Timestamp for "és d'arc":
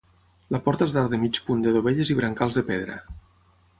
0.89-1.11